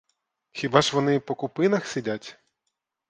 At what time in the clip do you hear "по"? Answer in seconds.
1.19-1.35